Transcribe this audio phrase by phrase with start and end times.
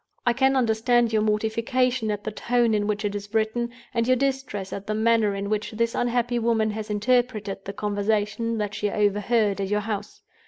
[0.25, 4.15] I can understand your mortification at the tone in which it is written, and your
[4.17, 8.89] distress at the manner in which this unhappy woman has interpreted the conversation that she
[8.89, 10.23] overheard at your house.